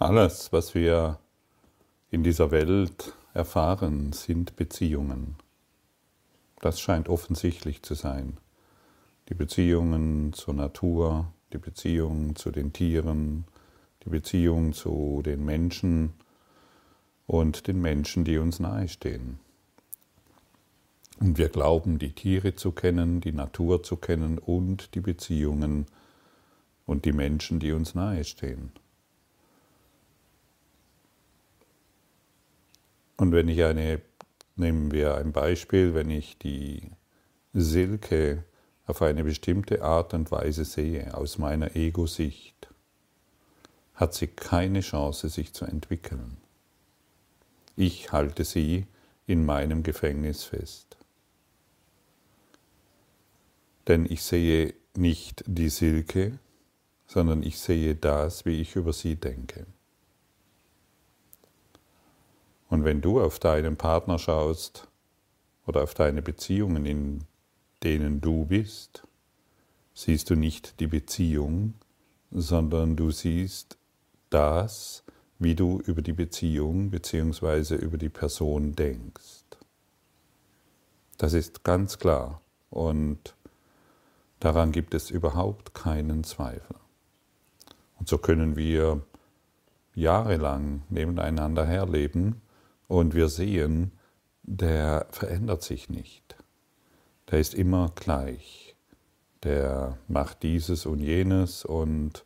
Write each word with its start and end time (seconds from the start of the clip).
Alles, 0.00 0.52
was 0.52 0.76
wir 0.76 1.18
in 2.12 2.22
dieser 2.22 2.52
Welt 2.52 3.16
erfahren, 3.34 4.12
sind 4.12 4.54
Beziehungen. 4.54 5.34
Das 6.60 6.78
scheint 6.78 7.08
offensichtlich 7.08 7.82
zu 7.82 7.94
sein. 7.94 8.36
Die 9.28 9.34
Beziehungen 9.34 10.32
zur 10.34 10.54
Natur, 10.54 11.32
die 11.52 11.58
Beziehung 11.58 12.36
zu 12.36 12.52
den 12.52 12.72
Tieren, 12.72 13.46
die 14.04 14.10
Beziehung 14.10 14.72
zu 14.72 15.20
den 15.24 15.44
Menschen 15.44 16.12
und 17.26 17.66
den 17.66 17.80
Menschen, 17.80 18.22
die 18.22 18.38
uns 18.38 18.60
nahestehen. 18.60 19.40
Und 21.18 21.38
wir 21.38 21.48
glauben, 21.48 21.98
die 21.98 22.12
Tiere 22.12 22.54
zu 22.54 22.70
kennen, 22.70 23.20
die 23.20 23.32
Natur 23.32 23.82
zu 23.82 23.96
kennen 23.96 24.38
und 24.38 24.94
die 24.94 25.00
Beziehungen 25.00 25.86
und 26.86 27.04
die 27.04 27.12
Menschen, 27.12 27.58
die 27.58 27.72
uns 27.72 27.96
nahestehen. 27.96 28.70
Und 33.18 33.32
wenn 33.32 33.48
ich 33.48 33.62
eine, 33.64 34.00
nehmen 34.56 34.92
wir 34.92 35.16
ein 35.16 35.32
Beispiel, 35.32 35.92
wenn 35.92 36.08
ich 36.08 36.38
die 36.38 36.92
Silke 37.52 38.44
auf 38.86 39.02
eine 39.02 39.24
bestimmte 39.24 39.82
Art 39.82 40.14
und 40.14 40.30
Weise 40.30 40.64
sehe, 40.64 41.14
aus 41.14 41.36
meiner 41.36 41.76
Ego-Sicht, 41.76 42.68
hat 43.94 44.14
sie 44.14 44.28
keine 44.28 44.80
Chance, 44.80 45.28
sich 45.28 45.52
zu 45.52 45.64
entwickeln. 45.64 46.38
Ich 47.74 48.12
halte 48.12 48.44
sie 48.44 48.86
in 49.26 49.44
meinem 49.44 49.82
Gefängnis 49.82 50.44
fest. 50.44 50.96
Denn 53.88 54.06
ich 54.06 54.22
sehe 54.22 54.74
nicht 54.96 55.42
die 55.46 55.68
Silke, 55.68 56.38
sondern 57.06 57.42
ich 57.42 57.58
sehe 57.58 57.96
das, 57.96 58.46
wie 58.46 58.60
ich 58.60 58.76
über 58.76 58.92
sie 58.92 59.16
denke. 59.16 59.66
Und 62.68 62.84
wenn 62.84 63.00
du 63.00 63.20
auf 63.20 63.38
deinen 63.38 63.76
Partner 63.76 64.18
schaust 64.18 64.88
oder 65.66 65.82
auf 65.82 65.94
deine 65.94 66.22
Beziehungen, 66.22 66.84
in 66.86 67.24
denen 67.82 68.20
du 68.20 68.44
bist, 68.44 69.04
siehst 69.94 70.30
du 70.30 70.34
nicht 70.34 70.80
die 70.80 70.86
Beziehung, 70.86 71.74
sondern 72.30 72.96
du 72.96 73.10
siehst 73.10 73.78
das, 74.30 75.02
wie 75.38 75.54
du 75.54 75.80
über 75.80 76.02
die 76.02 76.12
Beziehung 76.12 76.90
bzw. 76.90 77.76
über 77.76 77.96
die 77.96 78.08
Person 78.08 78.74
denkst. 78.74 79.44
Das 81.16 81.32
ist 81.32 81.64
ganz 81.64 81.98
klar 81.98 82.40
und 82.70 83.34
daran 84.40 84.72
gibt 84.72 84.94
es 84.94 85.10
überhaupt 85.10 85.74
keinen 85.74 86.22
Zweifel. 86.22 86.76
Und 87.98 88.08
so 88.08 88.18
können 88.18 88.56
wir 88.56 89.02
jahrelang 89.94 90.82
nebeneinander 90.90 91.64
herleben 91.66 92.40
und 92.88 93.14
wir 93.14 93.28
sehen, 93.28 93.92
der 94.42 95.06
verändert 95.10 95.62
sich 95.62 95.88
nicht. 95.88 96.36
Der 97.30 97.38
ist 97.38 97.54
immer 97.54 97.92
gleich. 97.94 98.74
Der 99.44 99.98
macht 100.08 100.42
dieses 100.42 100.86
und 100.86 101.00
jenes 101.00 101.64
und 101.64 102.24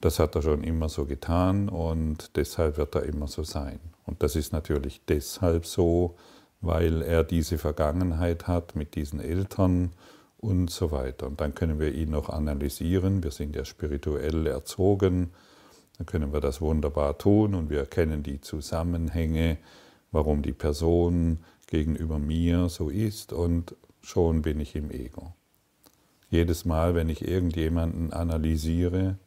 das 0.00 0.20
hat 0.20 0.36
er 0.36 0.42
schon 0.42 0.62
immer 0.62 0.88
so 0.88 1.04
getan 1.04 1.68
und 1.68 2.36
deshalb 2.36 2.78
wird 2.78 2.94
er 2.94 3.02
immer 3.02 3.26
so 3.26 3.42
sein. 3.42 3.80
Und 4.06 4.22
das 4.22 4.36
ist 4.36 4.52
natürlich 4.52 5.02
deshalb 5.06 5.66
so, 5.66 6.14
weil 6.60 7.02
er 7.02 7.24
diese 7.24 7.58
Vergangenheit 7.58 8.46
hat 8.46 8.74
mit 8.74 8.94
diesen 8.94 9.20
Eltern 9.20 9.92
und 10.38 10.70
so 10.70 10.92
weiter. 10.92 11.26
Und 11.26 11.40
dann 11.40 11.54
können 11.54 11.80
wir 11.80 11.92
ihn 11.92 12.10
noch 12.10 12.30
analysieren. 12.30 13.22
Wir 13.22 13.32
sind 13.32 13.54
ja 13.56 13.64
spirituell 13.64 14.46
erzogen 14.46 15.32
dann 15.98 16.06
können 16.06 16.32
wir 16.32 16.40
das 16.40 16.60
wunderbar 16.60 17.18
tun 17.18 17.54
und 17.54 17.70
wir 17.70 17.80
erkennen 17.80 18.22
die 18.22 18.40
Zusammenhänge, 18.40 19.58
warum 20.12 20.42
die 20.42 20.52
Person 20.52 21.40
gegenüber 21.66 22.18
mir 22.18 22.68
so 22.68 22.88
ist 22.88 23.32
und 23.32 23.74
schon 24.00 24.42
bin 24.42 24.60
ich 24.60 24.76
im 24.76 24.90
Ego. 24.90 25.34
Jedes 26.30 26.64
Mal, 26.64 26.94
wenn 26.94 27.08
ich 27.08 27.26
irgendjemanden 27.26 28.12
analysiere, 28.12 29.18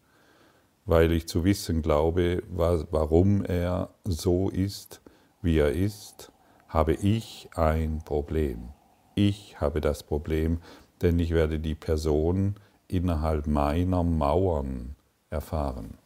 weil 0.85 1.11
ich 1.11 1.27
zu 1.27 1.43
wissen 1.43 1.81
glaube, 1.81 2.41
warum 2.49 3.43
er 3.43 3.89
so 4.05 4.49
ist, 4.49 5.01
wie 5.41 5.57
er 5.57 5.71
ist, 5.71 6.31
habe 6.67 6.93
ich 6.93 7.49
ein 7.55 8.01
Problem. 8.05 8.69
Ich 9.15 9.59
habe 9.59 9.81
das 9.81 10.03
Problem, 10.03 10.59
denn 11.01 11.19
ich 11.19 11.31
werde 11.31 11.59
die 11.59 11.75
Person 11.75 12.55
innerhalb 12.87 13.45
meiner 13.45 14.03
Mauern 14.03 14.95
erfahren. 15.29 16.00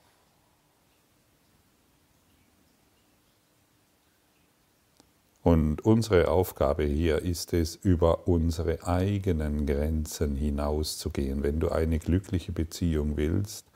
Und 5.45 5.85
unsere 5.85 6.29
Aufgabe 6.29 6.85
hier 6.85 7.21
ist 7.21 7.53
es, 7.53 7.75
über 7.75 8.27
unsere 8.27 8.83
eigenen 8.87 9.67
Grenzen 9.67 10.35
hinauszugehen. 10.35 11.43
Wenn 11.43 11.59
du 11.59 11.69
eine 11.69 11.99
glückliche 11.99 12.51
Beziehung 12.51 13.15
willst, 13.15 13.67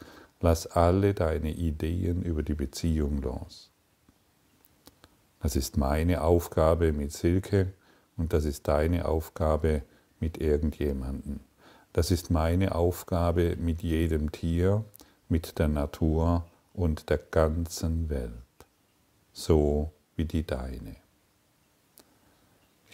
lass 0.41 0.65
alle 0.65 1.13
deine 1.13 1.51
Ideen 1.51 2.23
über 2.23 2.41
die 2.41 2.55
Beziehung 2.55 3.21
los. 3.21 3.69
Das 5.43 5.55
ist 5.55 5.77
meine 5.77 6.23
Aufgabe 6.23 6.91
mit 6.91 7.11
Silke 7.11 7.71
und 8.17 8.33
das 8.33 8.45
ist 8.45 8.67
deine 8.67 9.05
Aufgabe 9.05 9.83
mit 10.19 10.39
irgendjemandem. 10.39 11.39
Das 11.93 12.09
ist 12.09 12.31
meine 12.31 12.73
Aufgabe 12.73 13.57
mit 13.57 13.83
jedem 13.83 14.31
Tier, 14.31 14.85
mit 15.27 15.59
der 15.59 15.67
Natur 15.67 16.47
und 16.73 17.11
der 17.11 17.19
ganzen 17.19 18.09
Welt, 18.09 18.31
so 19.33 19.91
wie 20.15 20.25
die 20.25 20.47
deine. 20.47 20.95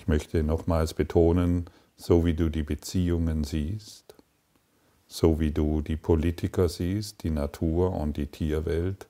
Ich 0.06 0.08
möchte 0.08 0.44
nochmals 0.44 0.94
betonen, 0.94 1.66
so 1.96 2.26
wie 2.26 2.36
du 2.36 2.50
die 2.50 2.62
Beziehungen 2.62 3.44
siehst, 3.44 4.14
so 5.08 5.40
wie 5.40 5.50
du 5.50 5.82
die 5.82 5.98
Politiker 5.98 6.70
siehst, 6.70 7.24
die 7.24 7.32
Natur 7.32 7.92
und 7.92 8.16
die 8.16 8.28
Tierwelt, 8.28 9.08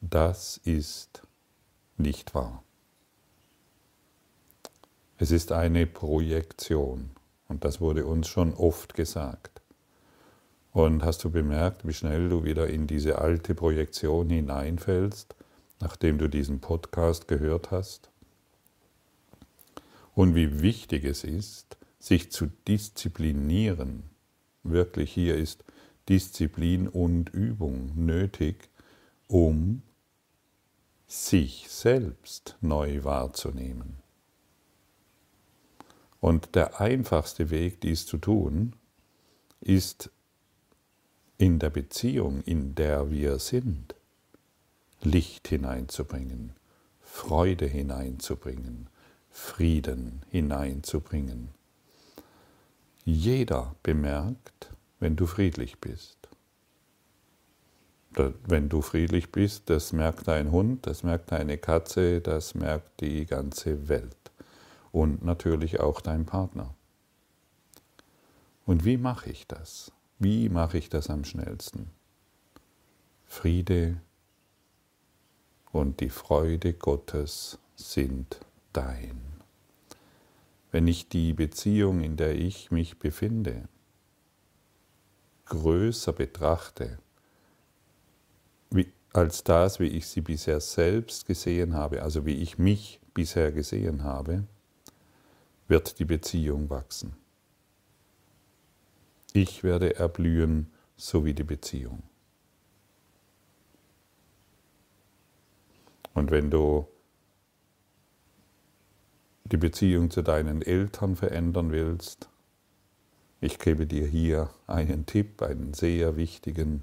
das 0.00 0.56
ist 0.64 1.20
nicht 1.98 2.34
wahr. 2.34 2.64
Es 5.18 5.30
ist 5.30 5.52
eine 5.52 5.86
Projektion 5.86 7.10
und 7.48 7.66
das 7.66 7.82
wurde 7.82 8.06
uns 8.06 8.26
schon 8.26 8.54
oft 8.54 8.94
gesagt. 8.94 9.60
Und 10.72 11.04
hast 11.04 11.22
du 11.22 11.30
bemerkt, 11.30 11.86
wie 11.86 11.92
schnell 11.92 12.30
du 12.30 12.44
wieder 12.44 12.66
in 12.66 12.86
diese 12.86 13.18
alte 13.18 13.54
Projektion 13.54 14.30
hineinfällst, 14.30 15.34
nachdem 15.80 16.16
du 16.16 16.30
diesen 16.30 16.60
Podcast 16.60 17.28
gehört 17.28 17.70
hast? 17.70 18.09
Und 20.14 20.34
wie 20.34 20.62
wichtig 20.62 21.04
es 21.04 21.24
ist, 21.24 21.76
sich 21.98 22.30
zu 22.30 22.46
disziplinieren. 22.66 24.04
Wirklich 24.62 25.12
hier 25.12 25.36
ist 25.36 25.64
Disziplin 26.08 26.88
und 26.88 27.30
Übung 27.30 27.92
nötig, 27.94 28.68
um 29.28 29.82
sich 31.06 31.66
selbst 31.68 32.56
neu 32.60 33.04
wahrzunehmen. 33.04 33.96
Und 36.20 36.54
der 36.54 36.80
einfachste 36.80 37.50
Weg, 37.50 37.80
dies 37.80 38.06
zu 38.06 38.18
tun, 38.18 38.76
ist 39.60 40.10
in 41.38 41.58
der 41.58 41.70
Beziehung, 41.70 42.42
in 42.42 42.74
der 42.74 43.10
wir 43.10 43.38
sind, 43.38 43.94
Licht 45.00 45.48
hineinzubringen, 45.48 46.52
Freude 47.00 47.66
hineinzubringen, 47.66 48.89
Frieden 49.30 50.24
hineinzubringen. 50.30 51.50
Jeder 53.04 53.74
bemerkt, 53.82 54.70
wenn 54.98 55.16
du 55.16 55.26
friedlich 55.26 55.80
bist. 55.80 56.18
Wenn 58.12 58.68
du 58.68 58.82
friedlich 58.82 59.30
bist, 59.30 59.70
das 59.70 59.92
merkt 59.92 60.28
ein 60.28 60.50
Hund, 60.50 60.86
das 60.86 61.04
merkt 61.04 61.32
eine 61.32 61.58
Katze, 61.58 62.20
das 62.20 62.54
merkt 62.54 63.00
die 63.00 63.24
ganze 63.24 63.88
Welt 63.88 64.16
und 64.92 65.24
natürlich 65.24 65.80
auch 65.80 66.00
dein 66.00 66.26
Partner. 66.26 66.74
Und 68.66 68.84
wie 68.84 68.96
mache 68.96 69.30
ich 69.30 69.46
das? 69.46 69.92
Wie 70.18 70.48
mache 70.48 70.78
ich 70.78 70.88
das 70.88 71.08
am 71.08 71.24
schnellsten? 71.24 71.90
Friede 73.26 74.00
und 75.72 76.00
die 76.00 76.10
Freude 76.10 76.74
Gottes 76.74 77.58
sind 77.76 78.40
dein. 78.72 79.20
Wenn 80.72 80.86
ich 80.86 81.08
die 81.08 81.32
Beziehung, 81.32 82.00
in 82.00 82.16
der 82.16 82.34
ich 82.34 82.70
mich 82.70 82.98
befinde, 82.98 83.68
größer 85.46 86.12
betrachte, 86.12 86.98
als 89.12 89.42
das, 89.42 89.80
wie 89.80 89.88
ich 89.88 90.06
sie 90.06 90.20
bisher 90.20 90.60
selbst 90.60 91.26
gesehen 91.26 91.74
habe, 91.74 92.02
also 92.02 92.26
wie 92.26 92.36
ich 92.36 92.58
mich 92.58 93.00
bisher 93.12 93.50
gesehen 93.50 94.04
habe, 94.04 94.44
wird 95.66 95.98
die 95.98 96.04
Beziehung 96.04 96.70
wachsen. 96.70 97.16
Ich 99.32 99.62
werde 99.62 99.96
erblühen, 99.96 100.70
so 100.96 101.24
wie 101.24 101.34
die 101.34 101.44
Beziehung. 101.44 102.02
Und 106.14 106.30
wenn 106.30 106.50
du 106.50 106.88
die 109.52 109.56
Beziehung 109.56 110.10
zu 110.10 110.22
deinen 110.22 110.62
Eltern 110.62 111.16
verändern 111.16 111.72
willst, 111.72 112.28
ich 113.40 113.58
gebe 113.58 113.86
dir 113.86 114.06
hier 114.06 114.50
einen 114.66 115.06
Tipp, 115.06 115.42
einen 115.42 115.72
sehr 115.72 116.16
wichtigen 116.16 116.82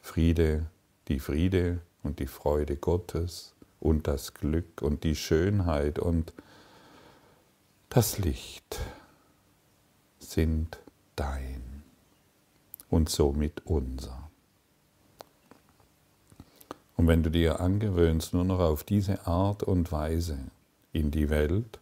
Friede, 0.00 0.66
die 1.08 1.20
Friede 1.20 1.80
und 2.02 2.20
die 2.20 2.26
Freude 2.26 2.76
Gottes 2.76 3.54
und 3.80 4.06
das 4.06 4.32
Glück 4.32 4.80
und 4.80 5.04
die 5.04 5.14
Schönheit 5.14 5.98
und 5.98 6.32
das 7.90 8.18
Licht 8.18 8.80
sind 10.18 10.78
dein 11.16 11.82
und 12.88 13.10
somit 13.10 13.66
unser. 13.66 14.30
Und 16.96 17.08
wenn 17.08 17.22
du 17.22 17.30
dir 17.30 17.60
angewöhnst, 17.60 18.32
nur 18.32 18.44
noch 18.44 18.60
auf 18.60 18.84
diese 18.84 19.26
Art 19.26 19.62
und 19.62 19.92
Weise 19.92 20.38
in 20.92 21.10
die 21.10 21.28
Welt 21.28 21.80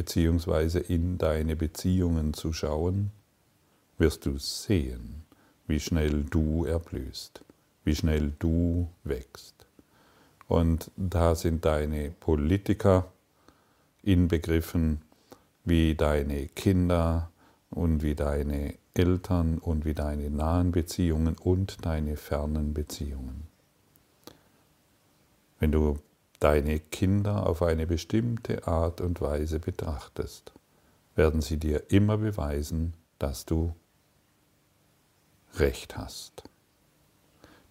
beziehungsweise 0.00 0.78
in 0.78 1.18
deine 1.18 1.56
Beziehungen 1.56 2.32
zu 2.32 2.54
schauen, 2.54 3.10
wirst 3.98 4.24
du 4.24 4.38
sehen, 4.38 5.26
wie 5.66 5.78
schnell 5.78 6.24
du 6.24 6.64
erblühst, 6.64 7.44
wie 7.84 7.94
schnell 7.94 8.32
du 8.38 8.88
wächst. 9.04 9.66
Und 10.48 10.90
da 10.96 11.34
sind 11.34 11.66
deine 11.66 12.12
Politiker 12.12 13.12
inbegriffen, 14.02 15.02
wie 15.66 15.94
deine 15.94 16.46
Kinder 16.46 17.30
und 17.68 18.02
wie 18.02 18.14
deine 18.14 18.76
Eltern 18.94 19.58
und 19.58 19.84
wie 19.84 19.92
deine 19.92 20.30
nahen 20.30 20.72
Beziehungen 20.72 21.36
und 21.36 21.84
deine 21.84 22.16
fernen 22.16 22.72
Beziehungen. 22.72 23.48
Wenn 25.58 25.72
du 25.72 25.98
deine 26.40 26.80
Kinder 26.80 27.46
auf 27.46 27.62
eine 27.62 27.86
bestimmte 27.86 28.66
Art 28.66 29.00
und 29.00 29.20
Weise 29.20 29.60
betrachtest, 29.60 30.52
werden 31.14 31.42
sie 31.42 31.58
dir 31.58 31.90
immer 31.90 32.18
beweisen, 32.18 32.94
dass 33.18 33.44
du 33.44 33.74
Recht 35.54 35.96
hast. 35.96 36.42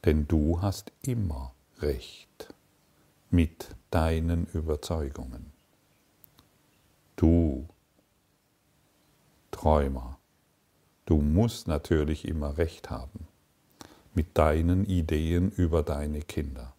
Denn 0.06 0.28
du 0.28 0.62
hast 0.62 0.92
immer 1.02 1.54
Recht 1.82 2.54
mit 3.30 3.76
deinen 3.92 4.46
Überzeugungen. 4.54 5.52
Du, 7.16 7.68
Träumer, 9.52 10.20
du 11.06 11.18
musst 11.18 11.68
natürlich 11.68 12.26
immer 12.28 12.58
Recht 12.58 12.90
haben 12.90 13.28
mit 14.14 14.38
deinen 14.38 14.86
Ideen 14.86 15.52
über 15.52 15.84
deine 15.84 16.22
Kinder. 16.22 16.74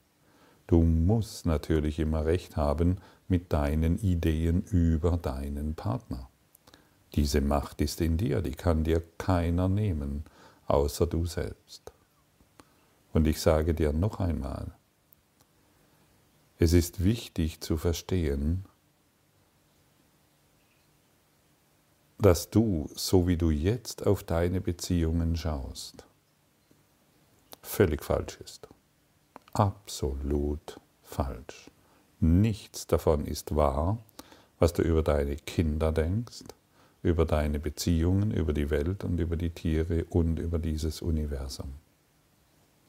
Du 0.70 0.82
musst 0.82 1.46
natürlich 1.46 1.98
immer 1.98 2.26
recht 2.26 2.56
haben 2.56 2.98
mit 3.26 3.52
deinen 3.52 3.98
Ideen 3.98 4.62
über 4.62 5.16
deinen 5.16 5.74
Partner. 5.74 6.30
Diese 7.16 7.40
Macht 7.40 7.80
ist 7.80 8.00
in 8.00 8.16
dir, 8.16 8.40
die 8.40 8.52
kann 8.52 8.84
dir 8.84 9.02
keiner 9.18 9.68
nehmen, 9.68 10.22
außer 10.68 11.08
du 11.08 11.26
selbst. 11.26 11.90
Und 13.12 13.26
ich 13.26 13.40
sage 13.40 13.74
dir 13.74 13.92
noch 13.92 14.20
einmal, 14.20 14.70
es 16.60 16.72
ist 16.72 17.02
wichtig 17.02 17.60
zu 17.60 17.76
verstehen, 17.76 18.64
dass 22.16 22.48
du, 22.48 22.88
so 22.94 23.26
wie 23.26 23.36
du 23.36 23.50
jetzt 23.50 24.06
auf 24.06 24.22
deine 24.22 24.60
Beziehungen 24.60 25.34
schaust, 25.34 26.06
völlig 27.60 28.04
falsch 28.04 28.38
ist 28.44 28.68
absolut 29.52 30.80
falsch. 31.02 31.70
Nichts 32.20 32.86
davon 32.86 33.26
ist 33.26 33.54
wahr, 33.56 33.98
was 34.58 34.72
du 34.72 34.82
über 34.82 35.02
deine 35.02 35.36
Kinder 35.36 35.92
denkst, 35.92 36.44
über 37.02 37.24
deine 37.24 37.58
Beziehungen, 37.58 38.30
über 38.30 38.52
die 38.52 38.70
Welt 38.70 39.04
und 39.04 39.18
über 39.18 39.36
die 39.36 39.50
Tiere 39.50 40.04
und 40.04 40.38
über 40.38 40.58
dieses 40.58 41.00
Universum. 41.00 41.72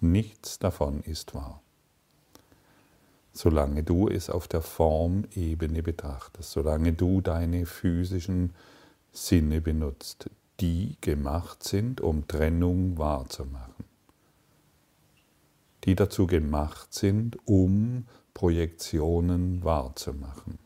Nichts 0.01 0.59
davon 0.59 1.01
ist 1.01 1.33
wahr. 1.33 1.61
Solange 3.33 3.83
du 3.83 4.09
es 4.09 4.29
auf 4.29 4.49
der 4.49 4.61
Formebene 4.61 5.81
betrachtest, 5.81 6.51
solange 6.51 6.91
du 6.91 7.21
deine 7.21 7.65
physischen 7.65 8.53
Sinne 9.13 9.61
benutzt, 9.61 10.29
die 10.59 10.97
gemacht 10.99 11.63
sind, 11.63 12.01
um 12.01 12.27
Trennung 12.27 12.97
wahrzumachen 12.97 13.90
die 15.83 15.95
dazu 15.95 16.27
gemacht 16.27 16.93
sind, 16.93 17.37
um 17.45 18.05
Projektionen 18.33 19.63
wahrzumachen. 19.63 20.59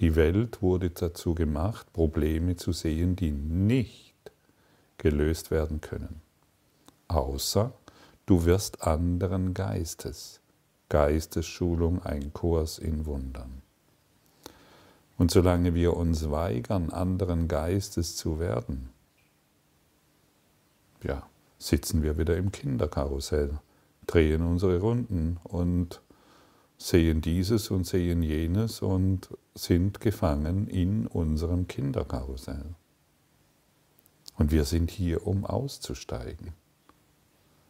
Die 0.00 0.14
Welt 0.14 0.60
wurde 0.60 0.90
dazu 0.90 1.34
gemacht, 1.34 1.92
Probleme 1.92 2.56
zu 2.56 2.72
sehen, 2.72 3.16
die 3.16 3.30
nicht 3.30 4.14
gelöst 4.98 5.50
werden 5.50 5.80
können. 5.80 6.20
Außer 7.08 7.72
du 8.26 8.44
wirst 8.44 8.82
anderen 8.82 9.54
Geistes. 9.54 10.40
Geistesschulung, 10.88 12.02
ein 12.02 12.32
Kurs 12.32 12.78
in 12.78 13.06
Wundern. 13.06 13.62
Und 15.18 15.30
solange 15.30 15.74
wir 15.74 15.96
uns 15.96 16.30
weigern, 16.30 16.90
anderen 16.90 17.48
Geistes 17.48 18.16
zu 18.16 18.38
werden, 18.38 18.90
ja, 21.02 21.26
sitzen 21.58 22.02
wir 22.02 22.18
wieder 22.18 22.36
im 22.36 22.52
Kinderkarussell 22.52 23.58
drehen 24.06 24.42
unsere 24.42 24.80
Runden 24.80 25.38
und 25.44 26.00
sehen 26.78 27.20
dieses 27.20 27.70
und 27.70 27.86
sehen 27.86 28.22
jenes 28.22 28.82
und 28.82 29.28
sind 29.54 30.00
gefangen 30.00 30.68
in 30.68 31.06
unserem 31.06 31.66
Kinderkarussell. 31.68 32.74
Und 34.36 34.52
wir 34.52 34.64
sind 34.64 34.90
hier, 34.90 35.26
um 35.26 35.46
auszusteigen. 35.46 36.52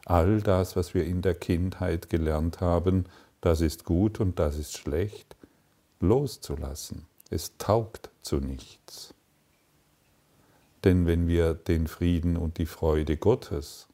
All 0.05 0.41
das, 0.41 0.77
was 0.77 0.95
wir 0.95 1.05
in 1.05 1.23
der 1.23 1.35
Kindheit 1.35 2.11
gelernt 2.11 2.61
haben, 2.61 3.05
das 3.41 3.61
ist 3.61 3.85
gut 3.85 4.21
und 4.21 4.39
das 4.39 4.57
ist 4.57 4.77
schlecht, 4.77 5.37
loszulassen. 6.01 7.07
Es 7.31 7.57
taugt 7.59 8.11
zu 8.23 8.37
nichts. 8.37 9.15
Denn 10.85 11.07
wenn 11.07 11.27
wir 11.27 11.55
den 11.55 11.87
Frieden 11.87 12.37
und 12.37 12.59
die 12.59 12.67
Freude 12.67 13.17
Gottes 13.17 13.89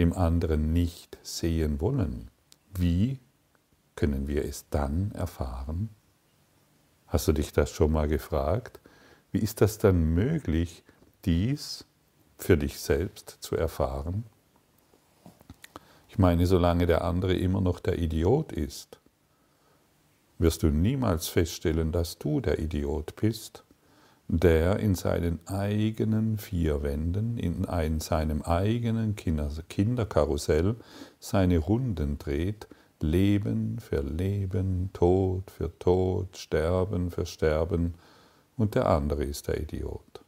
im 0.00 0.14
anderen 0.14 0.72
nicht 0.72 1.18
sehen 1.22 1.78
wollen, 1.80 2.30
wie 2.74 3.18
können 3.96 4.28
wir 4.28 4.46
es 4.46 4.64
dann 4.70 5.12
erfahren? 5.12 5.90
Hast 7.06 7.28
du 7.28 7.32
dich 7.32 7.52
das 7.52 7.70
schon 7.70 7.92
mal 7.92 8.08
gefragt? 8.08 8.80
Wie 9.30 9.40
ist 9.40 9.60
das 9.60 9.76
dann 9.76 10.14
möglich, 10.14 10.84
dies 11.26 11.84
für 12.38 12.56
dich 12.56 12.80
selbst 12.80 13.36
zu 13.40 13.56
erfahren? 13.56 14.24
Ich 16.08 16.18
meine, 16.18 16.46
solange 16.46 16.86
der 16.86 17.04
andere 17.04 17.34
immer 17.34 17.60
noch 17.60 17.78
der 17.78 17.98
Idiot 17.98 18.52
ist, 18.52 18.98
wirst 20.38 20.62
du 20.62 20.68
niemals 20.68 21.28
feststellen, 21.28 21.92
dass 21.92 22.16
du 22.16 22.40
der 22.40 22.58
Idiot 22.58 23.16
bist, 23.16 23.64
der 24.32 24.78
in 24.78 24.94
seinen 24.94 25.40
eigenen 25.48 26.38
vier 26.38 26.84
Wänden, 26.84 27.36
in 27.36 27.64
ein, 27.64 27.98
seinem 27.98 28.42
eigenen 28.42 29.16
Kinderkarussell 29.16 30.76
seine 31.18 31.58
Runden 31.58 32.16
dreht, 32.18 32.68
Leben 33.00 33.80
für 33.80 34.02
Leben, 34.02 34.90
Tod 34.92 35.50
für 35.50 35.76
Tod, 35.80 36.36
Sterben 36.36 37.10
für 37.10 37.26
Sterben, 37.26 37.94
und 38.56 38.74
der 38.74 38.86
andere 38.86 39.24
ist 39.24 39.48
der 39.48 39.60
Idiot. 39.60 40.22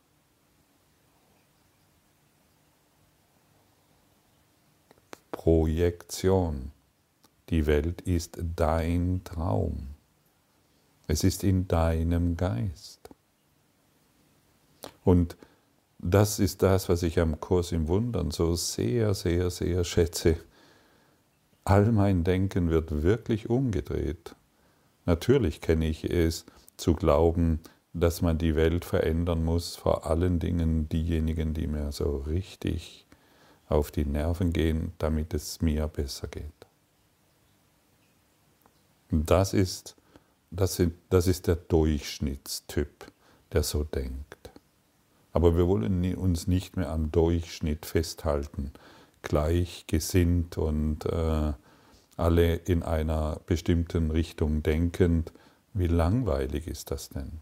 Projektion. 5.30 6.73
Die 7.50 7.66
Welt 7.66 8.00
ist 8.00 8.38
dein 8.56 9.23
Traum. 9.23 9.88
Es 11.06 11.25
ist 11.25 11.44
in 11.44 11.68
deinem 11.68 12.37
Geist. 12.37 13.01
Und 15.04 15.37
das 15.99 16.38
ist 16.38 16.62
das, 16.62 16.88
was 16.88 17.02
ich 17.02 17.21
am 17.21 17.40
Kurs 17.40 17.73
im 17.73 17.88
Wundern 17.88 18.30
so 18.30 18.54
sehr, 18.54 19.14
sehr, 19.14 19.50
sehr 19.50 19.85
schätze. 19.85 20.37
All 21.64 21.92
mein 21.92 22.25
Denken 22.25 22.71
wird 22.71 23.02
wirklich 23.02 23.49
umgedreht. 23.49 24.35
Natürlich 25.06 25.61
kenne 25.61 25.87
ich 25.87 26.04
es 26.04 26.44
zu 26.76 26.94
glauben, 26.94 27.61
dass 27.92 28.23
man 28.23 28.38
die 28.38 28.56
Welt 28.56 28.85
verändern 28.85 29.44
muss, 29.44 29.76
vor 29.76 30.06
allen 30.06 30.38
Dingen 30.38 30.88
diejenigen, 30.88 31.54
die 31.54 31.66
mir 31.66 31.92
so 31.92 32.16
richtig 32.18 33.06
auf 33.68 33.90
die 33.90 34.04
Nerven 34.04 34.52
gehen, 34.52 34.92
damit 34.99 35.35
es 35.35 35.61
mir 35.61 35.88
besser 35.88 36.28
geht. 36.28 36.47
Das 39.11 39.52
ist, 39.52 39.94
das, 40.50 40.76
sind, 40.76 40.94
das 41.11 41.26
ist 41.26 41.47
der 41.47 41.56
Durchschnittstyp, 41.56 43.12
der 43.52 43.62
so 43.62 43.85
denkt. 43.85 44.41
Aber 45.33 45.57
wir 45.57 45.67
wollen 45.67 46.15
uns 46.15 46.47
nicht 46.47 46.77
mehr 46.77 46.91
am 46.91 47.11
Durchschnitt 47.11 47.87
festhalten, 47.87 48.73
gleichgesinnt 49.23 50.59
und 50.59 51.07
äh, 51.07 51.53
alle 52.17 52.55
in 52.57 52.83
einer 52.83 53.41
bestimmten 53.47 54.11
Richtung 54.11 54.62
denkend, 54.62 55.33
wie 55.75 55.87
langweilig 55.87 56.67
ist 56.67 56.91
das 56.91 57.09
denn? 57.09 57.41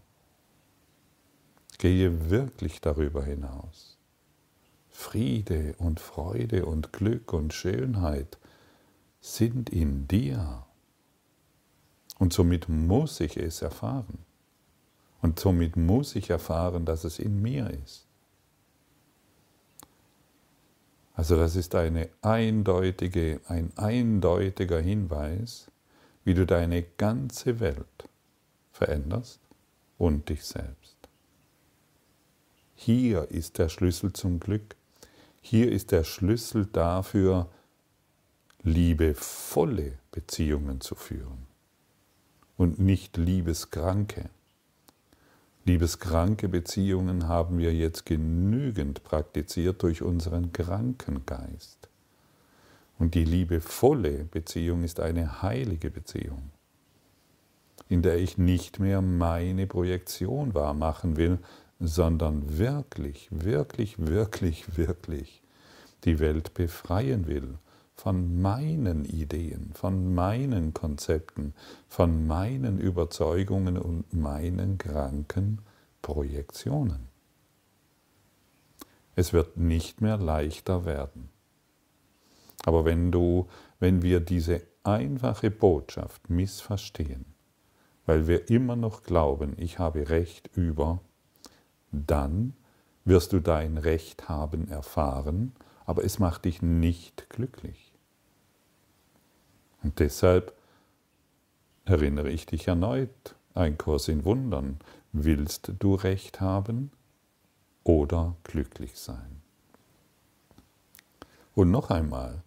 Gehe 1.77 2.29
wirklich 2.29 2.79
darüber 2.79 3.23
hinaus. 3.23 3.97
Friede 4.89 5.75
und 5.77 5.99
Freude 5.99 6.65
und 6.65 6.93
Glück 6.93 7.33
und 7.33 7.53
Schönheit 7.53 8.37
sind 9.19 9.69
in 9.69 10.07
dir. 10.07 10.65
Und 12.19 12.33
somit 12.33 12.69
muss 12.69 13.19
ich 13.19 13.37
es 13.37 13.61
erfahren. 13.61 14.19
Und 15.21 15.39
somit 15.39 15.77
muss 15.77 16.15
ich 16.15 16.29
erfahren, 16.29 16.85
dass 16.85 17.03
es 17.03 17.19
in 17.19 17.41
mir 17.41 17.69
ist. 17.69 18.07
Also 21.13 21.35
das 21.35 21.55
ist 21.55 21.75
eine 21.75 22.09
eindeutige, 22.21 23.41
ein 23.47 23.71
eindeutiger 23.75 24.79
Hinweis, 24.79 25.69
wie 26.23 26.33
du 26.33 26.45
deine 26.45 26.83
ganze 26.83 27.59
Welt 27.59 28.09
veränderst 28.71 29.39
und 29.97 30.29
dich 30.29 30.43
selbst. 30.43 30.97
Hier 32.73 33.29
ist 33.29 33.59
der 33.59 33.69
Schlüssel 33.69 34.13
zum 34.13 34.39
Glück. 34.39 34.75
Hier 35.41 35.71
ist 35.71 35.91
der 35.91 36.03
Schlüssel 36.03 36.65
dafür, 36.65 37.47
liebevolle 38.63 39.99
Beziehungen 40.11 40.81
zu 40.81 40.95
führen 40.95 41.45
und 42.57 42.79
nicht 42.79 43.17
liebeskranke. 43.17 44.29
Liebeskranke 45.63 46.49
Beziehungen 46.49 47.27
haben 47.27 47.59
wir 47.59 47.71
jetzt 47.73 48.07
genügend 48.07 49.03
praktiziert 49.03 49.83
durch 49.83 50.01
unseren 50.01 50.51
kranken 50.51 51.23
Geist. 51.27 51.87
Und 52.97 53.13
die 53.13 53.25
liebevolle 53.25 54.25
Beziehung 54.25 54.83
ist 54.83 54.99
eine 54.99 55.43
heilige 55.43 55.91
Beziehung, 55.91 56.49
in 57.89 58.01
der 58.01 58.17
ich 58.17 58.39
nicht 58.39 58.79
mehr 58.79 59.03
meine 59.03 59.67
Projektion 59.67 60.55
wahrmachen 60.55 61.15
will, 61.15 61.37
sondern 61.79 62.57
wirklich, 62.57 63.27
wirklich, 63.31 63.99
wirklich, 63.99 64.77
wirklich 64.77 65.43
die 66.05 66.19
Welt 66.19 66.55
befreien 66.55 67.27
will 67.27 67.57
von 68.01 68.41
meinen 68.41 69.05
Ideen, 69.05 69.73
von 69.75 70.15
meinen 70.15 70.73
Konzepten, 70.73 71.53
von 71.87 72.25
meinen 72.25 72.79
Überzeugungen 72.79 73.77
und 73.77 74.11
meinen 74.11 74.79
kranken 74.79 75.59
Projektionen. 76.01 77.09
Es 79.13 79.33
wird 79.33 79.57
nicht 79.57 80.01
mehr 80.01 80.17
leichter 80.17 80.83
werden. 80.83 81.29
Aber 82.65 82.85
wenn 82.85 83.11
du, 83.11 83.47
wenn 83.79 84.01
wir 84.01 84.19
diese 84.19 84.63
einfache 84.83 85.51
Botschaft 85.51 86.27
missverstehen, 86.27 87.25
weil 88.07 88.25
wir 88.25 88.49
immer 88.49 88.75
noch 88.75 89.03
glauben, 89.03 89.53
ich 89.57 89.77
habe 89.77 90.09
Recht 90.09 90.49
über, 90.55 91.01
dann 91.91 92.53
wirst 93.05 93.31
du 93.33 93.41
dein 93.41 93.77
Recht 93.77 94.27
haben 94.27 94.67
erfahren, 94.69 95.51
aber 95.85 96.03
es 96.03 96.17
macht 96.17 96.45
dich 96.45 96.63
nicht 96.63 97.29
glücklich. 97.29 97.90
Und 99.83 99.99
deshalb 99.99 100.53
erinnere 101.85 102.29
ich 102.29 102.45
dich 102.45 102.67
erneut, 102.67 103.35
ein 103.53 103.77
Kurs 103.77 104.07
in 104.07 104.23
Wundern. 104.25 104.79
Willst 105.11 105.71
du 105.79 105.95
Recht 105.95 106.39
haben 106.39 106.91
oder 107.83 108.35
glücklich 108.43 108.97
sein? 108.97 109.41
Und 111.53 111.71
noch 111.71 111.89
einmal, 111.89 112.43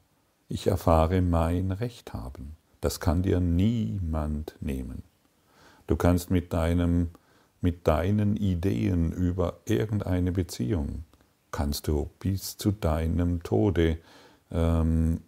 ich 0.48 0.66
erfahre 0.66 1.20
mein 1.20 1.72
Recht 1.72 2.12
haben. 2.14 2.56
Das 2.80 3.00
kann 3.00 3.22
dir 3.22 3.40
niemand 3.40 4.56
nehmen. 4.60 5.02
Du 5.86 5.96
kannst 5.96 6.30
mit, 6.30 6.52
deinem, 6.52 7.10
mit 7.60 7.86
deinen 7.86 8.36
Ideen 8.36 9.12
über 9.12 9.60
irgendeine 9.66 10.32
Beziehung, 10.32 11.04
kannst 11.50 11.88
du 11.88 12.10
bis 12.18 12.56
zu 12.56 12.72
deinem 12.72 13.42
Tode 13.42 13.98
ähm, 14.50 15.20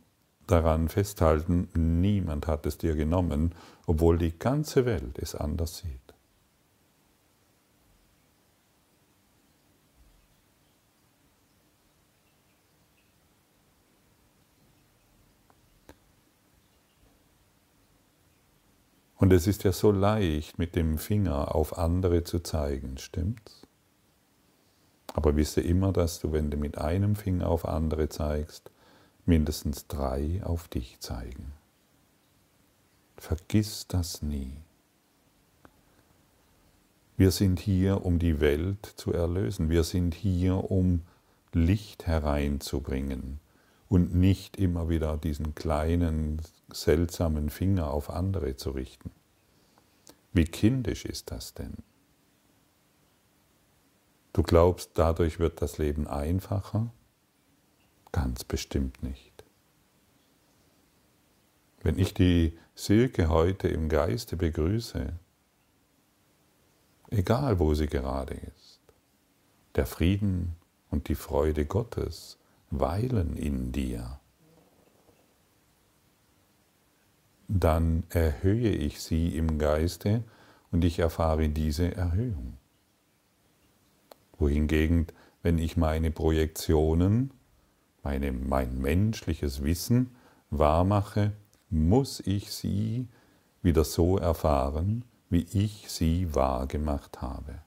daran 0.47 0.89
festhalten, 0.89 1.69
niemand 1.75 2.47
hat 2.47 2.67
es 2.67 2.79
dir 2.79 2.95
genommen, 2.95 3.55
obwohl 3.87 4.19
die 4.19 4.39
ganze 4.39 4.87
Welt 4.87 5.19
es 5.19 5.35
anders 5.35 5.79
sieht. 5.79 6.07
Und 19.19 19.33
es 19.33 19.47
ist 19.47 19.65
ja 19.65 19.73
so 19.73 19.91
leicht, 19.91 20.59
mit 20.59 20.77
dem 20.77 20.99
Finger 20.99 21.55
auf 21.55 21.79
andere 21.79 22.23
zu 22.23 22.41
zeigen, 22.41 22.99
stimmt's? 22.99 23.67
Aber 25.15 25.35
wisse 25.35 25.63
immer, 25.63 25.93
dass 25.93 26.21
du, 26.21 26.33
wenn 26.33 26.51
du 26.51 26.59
mit 26.59 26.77
einem 26.77 27.17
Finger 27.17 27.49
auf 27.49 27.67
andere 27.67 28.11
zeigst, 28.11 28.71
mindestens 29.27 29.87
drei 29.87 30.41
auf 30.45 30.69
dich 30.69 31.01
zeigen. 31.01 31.53
Vergiss 33.17 33.87
das 33.89 34.23
nie. 34.23 34.53
Wir 37.17 37.31
sind 37.31 37.61
hier, 37.61 38.05
um 38.05 38.19
die 38.19 38.41
Welt 38.41 38.85
zu 38.97 39.13
erlösen. 39.13 39.71
Wir 39.71 39.85
sind 39.85 40.15
hier, 40.15 40.71
um 40.71 41.03
Licht 41.53 42.07
hereinzubringen 42.07 43.41
und 43.89 44.15
nicht 44.15 44.57
immer 44.57 44.89
wieder 44.89 45.17
diesen 45.17 45.55
kleinen, 45.55 46.43
seltsamen 46.71 47.49
Finger 47.49 47.91
auf 47.91 48.11
andere 48.11 48.57
zu 48.57 48.71
richten. 48.71 49.11
Wie 50.33 50.45
kindisch 50.45 51.07
ist 51.07 51.31
das 51.31 51.55
denn? 51.55 51.75
Du 54.35 54.43
glaubst, 54.43 54.91
dadurch 54.95 55.39
wird 55.39 55.63
das 55.63 55.79
Leben 55.79 56.07
einfacher? 56.07 56.91
Ganz 58.13 58.45
bestimmt 58.45 59.03
nicht. 59.03 59.45
Wenn 61.83 61.99
ich 61.99 62.15
die 62.15 62.59
Silke 62.75 63.29
heute 63.29 63.69
im 63.69 63.89
Geiste 63.89 64.37
begrüße, 64.37 65.13
egal 67.11 67.59
wo 67.59 67.75
sie 67.75 67.87
gerade 67.87 68.35
ist, 68.35 68.81
der 69.77 69.87
Frieden 69.87 70.57
und 70.91 71.09
die 71.09 71.15
Freude 71.15 71.67
Gottes 71.67 72.39
weilen 72.71 73.37
in 73.37 73.73
dir, 73.73 74.19
dann 77.49 78.05
erhöhe 78.11 78.71
ich 78.71 79.01
sie 79.01 79.37
im 79.37 79.59
Geiste 79.59 80.25
und 80.73 80.85
ich 80.85 80.99
erfahre 80.99 81.49
diese 81.49 81.95
Erhöhung. 81.95 82.59
Wohingegen, 84.39 85.07
wenn 85.43 85.59
ich 85.59 85.77
meine 85.77 86.11
Projektionen 86.11 87.31
meine, 88.07 88.31
mein 88.31 88.79
menschliches 88.79 89.65
Wissen 89.65 90.15
wahrmache, 90.51 91.33
muss 91.71 92.21
ich 92.21 92.53
sie 92.53 93.09
wieder 93.63 93.83
so 93.83 94.17
erfahren, 94.17 95.05
wie 95.29 95.45
ich 95.53 95.91
sie 95.91 96.33
wahrgemacht 96.33 97.21
habe. 97.21 97.63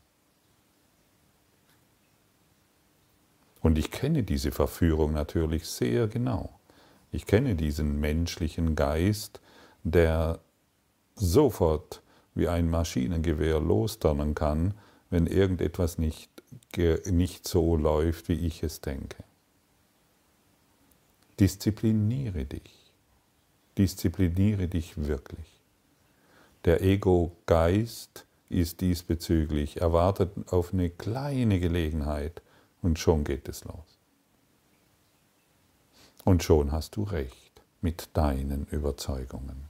Und 3.59 3.77
ich 3.77 3.91
kenne 3.91 4.23
diese 4.23 4.51
Verführung 4.51 5.11
natürlich 5.11 5.67
sehr 5.67 6.07
genau. 6.07 6.57
Ich 7.11 7.25
kenne 7.25 7.55
diesen 7.55 7.99
menschlichen 7.99 8.75
Geist, 8.75 9.41
der 9.83 10.39
sofort 11.15 12.01
wie 12.33 12.47
ein 12.47 12.69
Maschinengewehr 12.69 13.59
losdonnern 13.59 14.35
kann, 14.35 14.73
wenn 15.09 15.27
irgendetwas 15.27 15.97
nicht, 15.97 16.31
nicht 17.07 17.45
so 17.45 17.75
läuft, 17.75 18.29
wie 18.29 18.39
ich 18.47 18.63
es 18.63 18.79
denke. 18.79 19.25
Diszipliniere 21.39 22.45
dich. 22.45 22.91
Diszipliniere 23.77 24.67
dich 24.67 24.97
wirklich. 24.97 25.61
Der 26.65 26.81
Ego-Geist 26.81 28.25
ist 28.49 28.81
diesbezüglich, 28.81 29.79
erwartet 29.79 30.31
auf 30.51 30.73
eine 30.73 30.89
kleine 30.89 31.59
Gelegenheit 31.59 32.41
und 32.81 32.99
schon 32.99 33.23
geht 33.23 33.47
es 33.47 33.63
los. 33.63 33.99
Und 36.25 36.43
schon 36.43 36.73
hast 36.73 36.97
du 36.97 37.03
recht 37.03 37.61
mit 37.79 38.09
deinen 38.13 38.65
Überzeugungen. 38.65 39.69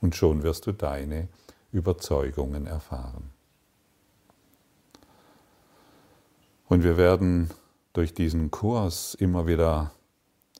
Und 0.00 0.16
schon 0.16 0.42
wirst 0.42 0.66
du 0.66 0.72
deine 0.72 1.28
Überzeugungen 1.70 2.66
erfahren. 2.66 3.30
Und 6.68 6.82
wir 6.82 6.96
werden 6.96 7.50
durch 7.92 8.14
diesen 8.14 8.50
Kurs 8.50 9.14
immer 9.14 9.46
wieder 9.46 9.92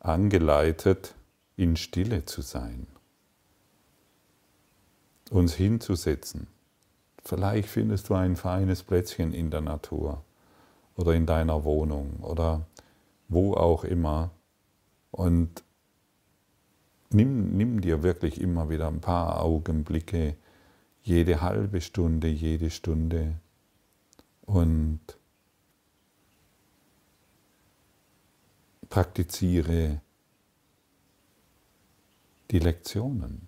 angeleitet, 0.01 1.15
in 1.57 1.77
Stille 1.77 2.25
zu 2.25 2.41
sein, 2.41 2.87
uns 5.31 5.55
hinzusetzen. 5.55 6.47
Vielleicht 7.25 7.69
findest 7.69 8.09
du 8.09 8.15
ein 8.15 8.37
feines 8.37 8.83
Plätzchen 8.83 9.35
in 9.35 9.51
der 9.51 9.61
Natur 9.61 10.25
oder 10.97 11.13
in 11.15 11.27
deiner 11.27 11.65
Wohnung 11.65 12.21
oder 12.21 12.67
wo 13.29 13.55
auch 13.55 13.85
immer. 13.85 14.31
Und 15.11 15.63
nimm, 17.11 17.57
nimm 17.57 17.81
dir 17.81 18.03
wirklich 18.03 18.41
immer 18.41 18.71
wieder 18.71 18.89
ein 18.89 19.01
paar 19.01 19.43
Augenblicke, 19.43 20.37
jede 21.03 21.41
halbe 21.41 21.81
Stunde, 21.81 22.29
jede 22.29 22.71
Stunde. 22.71 23.35
Und 24.43 25.01
praktiziere 28.99 30.01
die 32.51 32.59
Lektionen. 32.59 33.47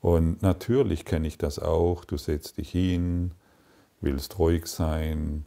Und 0.00 0.42
natürlich 0.42 1.04
kenne 1.04 1.26
ich 1.26 1.38
das 1.38 1.58
auch, 1.58 2.04
du 2.04 2.16
setzt 2.16 2.58
dich 2.58 2.70
hin, 2.70 3.32
willst 4.00 4.38
ruhig 4.38 4.66
sein, 4.66 5.44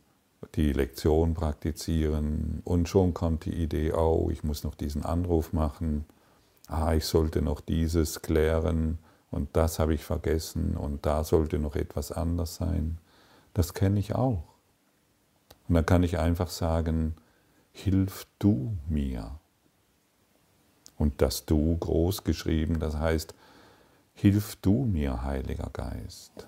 die 0.55 0.73
Lektion 0.73 1.35
praktizieren 1.35 2.61
und 2.65 2.89
schon 2.89 3.13
kommt 3.13 3.45
die 3.45 3.53
Idee, 3.53 3.93
oh, 3.93 4.27
ich 4.29 4.43
muss 4.43 4.65
noch 4.65 4.75
diesen 4.75 5.05
Anruf 5.05 5.53
machen, 5.53 6.03
ah, 6.67 6.93
ich 6.93 7.05
sollte 7.05 7.41
noch 7.41 7.61
dieses 7.61 8.21
klären 8.21 8.97
und 9.31 9.55
das 9.55 9.79
habe 9.79 9.93
ich 9.93 10.03
vergessen 10.03 10.75
und 10.75 11.05
da 11.05 11.23
sollte 11.23 11.59
noch 11.59 11.77
etwas 11.77 12.11
anders 12.11 12.55
sein. 12.55 12.97
Das 13.53 13.73
kenne 13.73 14.01
ich 14.01 14.15
auch. 14.15 14.43
Und 15.69 15.75
dann 15.75 15.85
kann 15.85 16.03
ich 16.03 16.19
einfach 16.19 16.49
sagen, 16.49 17.15
hilf 17.83 18.27
du 18.39 18.77
mir. 18.87 19.39
Und 20.97 21.21
das 21.21 21.45
Du 21.45 21.77
groß 21.77 22.23
geschrieben, 22.23 22.79
das 22.79 22.97
heißt, 22.97 23.33
hilf 24.13 24.57
du 24.57 24.85
mir, 24.85 25.23
Heiliger 25.23 25.69
Geist. 25.71 26.47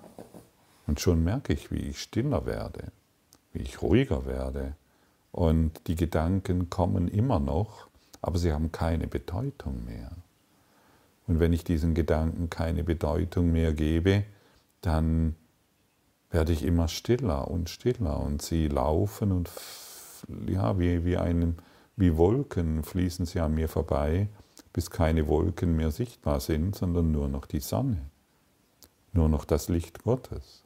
Und 0.88 1.00
schon 1.00 1.24
merke 1.24 1.54
ich, 1.54 1.72
wie 1.72 1.90
ich 1.90 2.02
stiller 2.02 2.46
werde, 2.46 2.92
wie 3.54 3.62
ich 3.62 3.82
ruhiger 3.82 4.26
werde. 4.26 4.76
Und 5.32 5.88
die 5.88 5.96
Gedanken 5.96 6.70
kommen 6.70 7.08
immer 7.08 7.40
noch, 7.40 7.88
aber 8.22 8.38
sie 8.38 8.52
haben 8.52 8.74
keine 8.74 9.08
Bedeutung 9.08 9.86
mehr. 9.86 10.12
Und 11.28 11.40
wenn 11.40 11.54
ich 11.54 11.64
diesen 11.64 11.94
Gedanken 11.94 12.50
keine 12.50 12.84
Bedeutung 12.84 13.54
mehr 13.54 13.74
gebe, 13.74 14.26
dann 14.82 15.36
werde 16.30 16.52
ich 16.52 16.64
immer 16.64 16.90
stiller 16.90 17.50
und 17.50 17.70
stiller 17.70 18.20
und 18.20 18.42
sie 18.42 18.68
laufen 18.68 19.32
und 19.32 19.50
ja, 20.48 20.78
wie, 20.80 21.06
wie, 21.06 21.18
einen, 21.18 21.58
wie 21.96 22.18
Wolken 22.18 22.84
fließen 22.84 23.26
sie 23.26 23.40
an 23.40 23.54
mir 23.54 23.70
vorbei, 23.70 24.30
bis 24.74 24.90
keine 24.90 25.28
Wolken 25.28 25.76
mehr 25.76 25.92
sichtbar 25.92 26.40
sind, 26.40 26.76
sondern 26.76 27.12
nur 27.12 27.28
noch 27.28 27.46
die 27.46 27.60
Sonne, 27.60 28.10
nur 29.14 29.30
noch 29.30 29.46
das 29.46 29.70
Licht 29.70 30.04
Gottes. 30.04 30.64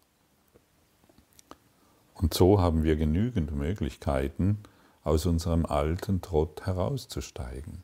Und 2.13 2.33
so 2.33 2.61
haben 2.61 2.83
wir 2.83 2.95
genügend 2.95 3.51
Möglichkeiten, 3.51 4.59
aus 5.03 5.25
unserem 5.25 5.65
alten 5.65 6.21
Trott 6.21 6.65
herauszusteigen. 6.65 7.83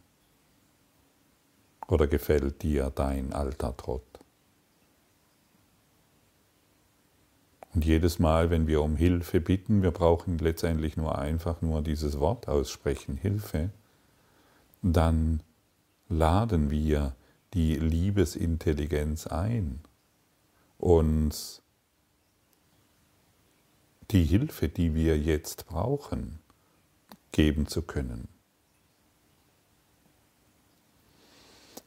Oder 1.87 2.07
gefällt 2.07 2.63
dir 2.63 2.89
dein 2.89 3.33
alter 3.33 3.75
Trott? 3.77 4.20
Und 7.73 7.85
jedes 7.85 8.19
Mal, 8.19 8.49
wenn 8.49 8.67
wir 8.67 8.81
um 8.81 8.95
Hilfe 8.95 9.39
bitten, 9.39 9.81
wir 9.81 9.91
brauchen 9.91 10.37
letztendlich 10.37 10.97
nur 10.97 11.17
einfach 11.17 11.61
nur 11.61 11.81
dieses 11.81 12.19
Wort 12.19 12.47
aussprechen, 12.47 13.15
Hilfe, 13.15 13.69
dann 14.81 15.41
laden 16.09 16.69
wir 16.69 17.15
die 17.53 17.75
Liebesintelligenz 17.75 19.27
ein, 19.27 19.79
uns 20.77 21.61
die 24.11 24.23
Hilfe, 24.23 24.67
die 24.67 24.93
wir 24.93 25.17
jetzt 25.17 25.67
brauchen, 25.67 26.39
geben 27.31 27.67
zu 27.67 27.81
können. 27.83 28.27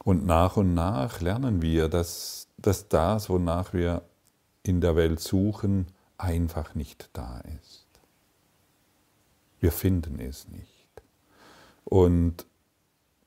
Und 0.03 0.25
nach 0.25 0.57
und 0.57 0.73
nach 0.73 1.21
lernen 1.21 1.61
wir, 1.61 1.89
dass, 1.89 2.47
dass 2.57 2.87
das, 2.89 3.29
wonach 3.29 3.73
wir 3.73 4.03
in 4.67 4.81
der 4.81 4.95
Welt 4.95 5.19
suchen, 5.19 5.87
einfach 6.17 6.75
nicht 6.75 7.09
da 7.13 7.41
ist. 7.61 7.85
Wir 9.59 9.71
finden 9.71 10.19
es 10.19 10.47
nicht. 10.47 11.03
Und 11.83 12.45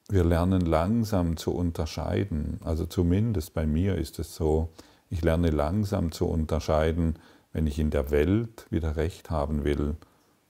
wir 0.08 0.24
lernen 0.24 0.62
langsam 0.62 1.36
zu 1.36 1.52
unterscheiden, 1.52 2.60
also 2.64 2.86
zumindest 2.86 3.54
bei 3.54 3.66
mir 3.66 3.96
ist 3.96 4.18
es 4.18 4.34
so, 4.34 4.70
ich 5.10 5.22
lerne 5.22 5.50
langsam 5.50 6.12
zu 6.12 6.26
unterscheiden, 6.26 7.18
wenn 7.52 7.66
ich 7.66 7.78
in 7.78 7.90
der 7.90 8.10
Welt 8.10 8.66
wieder 8.70 8.96
recht 8.96 9.30
haben 9.30 9.64
will 9.64 9.96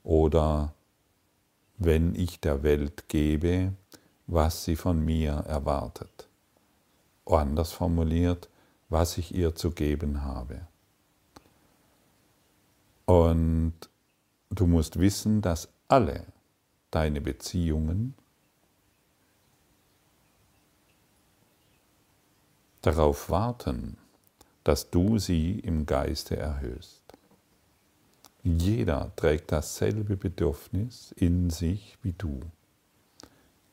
oder 0.05 0.75
wenn 1.77 2.15
ich 2.15 2.41
der 2.41 2.63
Welt 2.63 3.09
gebe, 3.09 3.73
was 4.27 4.65
sie 4.65 4.77
von 4.77 5.05
mir 5.05 5.33
erwartet. 5.33 6.29
Anders 7.27 7.73
formuliert, 7.73 8.49
was 8.89 9.19
ich 9.19 9.35
ihr 9.35 9.55
zu 9.55 9.71
geben 9.71 10.23
habe. 10.25 10.68
Und 13.09 13.73
du 14.51 14.67
musst 14.67 14.99
wissen, 14.99 15.41
dass 15.41 15.71
alle 15.89 16.27
deine 16.91 17.23
Beziehungen 17.23 18.15
darauf 22.83 23.31
warten, 23.31 23.97
dass 24.63 24.91
du 24.91 25.19
sie 25.19 25.59
im 25.59 25.87
Geiste 25.87 26.37
erhöhst. 26.37 27.03
Jeder 28.43 29.11
trägt 29.17 29.53
dasselbe 29.53 30.19
Bedürfnis 30.19 31.13
in 31.17 31.49
sich 31.49 31.97
wie 32.03 32.13
du. 32.13 32.43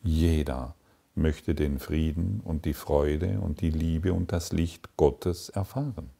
Jeder 0.01 0.75
möchte 1.13 1.55
den 1.55 1.79
Frieden 1.79 2.39
und 2.39 2.63
die 2.63 2.73
Freude 2.73 3.41
und 3.41 3.59
die 3.59 3.71
Liebe 3.71 4.13
und 4.13 4.31
das 4.31 4.53
Licht 4.53 4.95
Gottes 4.95 5.49
erfahren. 5.49 6.14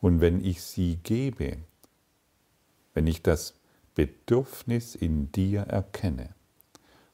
Und 0.00 0.20
wenn 0.20 0.44
ich 0.44 0.62
sie 0.62 0.96
gebe, 0.96 1.58
wenn 2.94 3.06
ich 3.06 3.22
das 3.22 3.54
Bedürfnis 3.94 4.94
in 4.94 5.30
dir 5.32 5.62
erkenne 5.62 6.30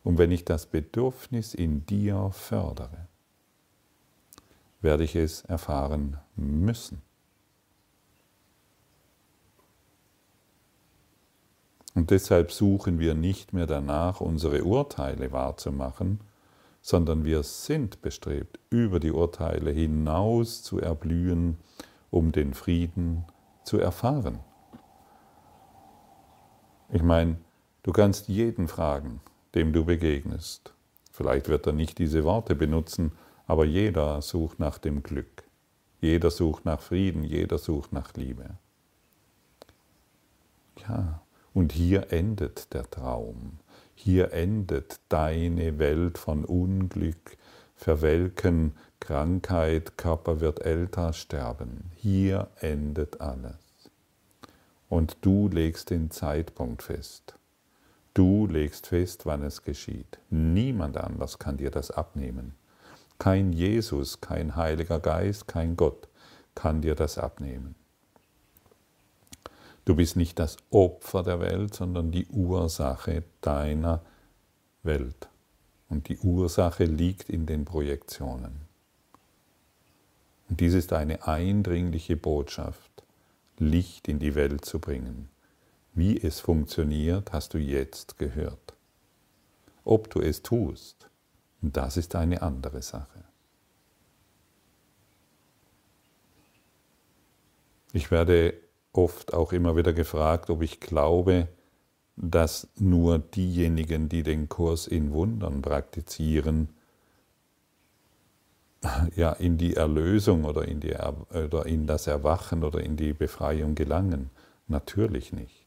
und 0.04 0.18
wenn 0.18 0.30
ich 0.30 0.44
das 0.44 0.66
Bedürfnis 0.66 1.54
in 1.54 1.84
dir 1.86 2.30
fördere, 2.32 3.08
werde 4.80 5.04
ich 5.04 5.16
es 5.16 5.42
erfahren 5.42 6.18
müssen. 6.36 7.02
Und 11.94 12.10
deshalb 12.10 12.52
suchen 12.52 12.98
wir 12.98 13.14
nicht 13.14 13.54
mehr 13.54 13.66
danach, 13.66 14.20
unsere 14.20 14.64
Urteile 14.64 15.32
wahrzumachen, 15.32 16.20
sondern 16.82 17.24
wir 17.24 17.42
sind 17.42 18.02
bestrebt, 18.02 18.60
über 18.68 19.00
die 19.00 19.10
Urteile 19.10 19.70
hinaus 19.70 20.62
zu 20.62 20.78
erblühen, 20.78 21.56
um 22.16 22.32
den 22.32 22.54
Frieden 22.54 23.26
zu 23.62 23.78
erfahren. 23.78 24.38
Ich 26.90 27.02
meine, 27.02 27.36
du 27.82 27.92
kannst 27.92 28.28
jeden 28.28 28.68
fragen, 28.68 29.20
dem 29.54 29.74
du 29.74 29.84
begegnest. 29.84 30.72
Vielleicht 31.12 31.50
wird 31.50 31.66
er 31.66 31.74
nicht 31.74 31.98
diese 31.98 32.24
Worte 32.24 32.54
benutzen, 32.54 33.12
aber 33.46 33.66
jeder 33.66 34.22
sucht 34.22 34.58
nach 34.58 34.78
dem 34.78 35.02
Glück. 35.02 35.44
Jeder 36.00 36.30
sucht 36.30 36.64
nach 36.64 36.80
Frieden, 36.80 37.22
jeder 37.22 37.58
sucht 37.58 37.92
nach 37.92 38.14
Liebe. 38.14 38.56
Ja, 40.88 41.20
und 41.52 41.72
hier 41.72 42.12
endet 42.12 42.72
der 42.72 42.90
Traum. 42.90 43.58
Hier 43.94 44.32
endet 44.32 45.00
deine 45.10 45.78
Welt 45.78 46.16
von 46.16 46.46
Unglück, 46.46 47.36
Verwelken, 47.76 48.74
Krankheit, 49.00 49.96
Körper 49.96 50.40
wird 50.40 50.60
älter, 50.62 51.12
sterben. 51.12 51.90
Hier 51.94 52.48
endet 52.60 53.20
alles. 53.20 53.56
Und 54.88 55.18
du 55.20 55.48
legst 55.48 55.90
den 55.90 56.10
Zeitpunkt 56.10 56.82
fest. 56.82 57.36
Du 58.14 58.46
legst 58.46 58.86
fest, 58.86 59.26
wann 59.26 59.42
es 59.42 59.62
geschieht. 59.62 60.18
Niemand 60.30 60.96
anders 60.96 61.38
kann 61.38 61.58
dir 61.58 61.70
das 61.70 61.90
abnehmen. 61.90 62.54
Kein 63.18 63.52
Jesus, 63.52 64.20
kein 64.20 64.56
Heiliger 64.56 65.00
Geist, 65.00 65.46
kein 65.46 65.76
Gott 65.76 66.08
kann 66.54 66.80
dir 66.80 66.94
das 66.94 67.18
abnehmen. 67.18 67.74
Du 69.84 69.94
bist 69.94 70.16
nicht 70.16 70.38
das 70.38 70.56
Opfer 70.70 71.22
der 71.22 71.40
Welt, 71.40 71.74
sondern 71.74 72.10
die 72.10 72.26
Ursache 72.26 73.22
deiner 73.40 74.02
Welt. 74.82 75.28
Und 75.88 76.08
die 76.08 76.18
Ursache 76.18 76.84
liegt 76.84 77.30
in 77.30 77.46
den 77.46 77.64
Projektionen. 77.64 78.60
Und 80.48 80.60
dies 80.60 80.74
ist 80.74 80.92
eine 80.92 81.26
eindringliche 81.26 82.16
Botschaft, 82.16 82.90
Licht 83.58 84.08
in 84.08 84.18
die 84.18 84.34
Welt 84.34 84.64
zu 84.64 84.78
bringen. 84.78 85.28
Wie 85.94 86.20
es 86.20 86.40
funktioniert, 86.40 87.32
hast 87.32 87.54
du 87.54 87.58
jetzt 87.58 88.18
gehört. 88.18 88.74
Ob 89.84 90.10
du 90.10 90.20
es 90.20 90.42
tust, 90.42 91.08
das 91.62 91.96
ist 91.96 92.14
eine 92.14 92.42
andere 92.42 92.82
Sache. 92.82 93.24
Ich 97.92 98.10
werde 98.10 98.54
oft 98.92 99.32
auch 99.32 99.52
immer 99.52 99.76
wieder 99.76 99.92
gefragt, 99.92 100.50
ob 100.50 100.62
ich 100.62 100.80
glaube, 100.80 101.48
dass 102.16 102.68
nur 102.76 103.18
diejenigen, 103.18 104.08
die 104.08 104.22
den 104.22 104.48
Kurs 104.48 104.86
in 104.86 105.12
Wundern 105.12 105.62
praktizieren, 105.62 106.70
ja, 109.16 109.32
in 109.32 109.58
die 109.58 109.74
Erlösung 109.74 110.44
oder 110.44 110.66
in, 110.66 110.80
die, 110.80 110.94
oder 110.94 111.66
in 111.66 111.86
das 111.86 112.06
Erwachen 112.06 112.64
oder 112.64 112.80
in 112.80 112.96
die 112.96 113.12
Befreiung 113.12 113.74
gelangen? 113.74 114.30
Natürlich 114.68 115.32
nicht. 115.32 115.66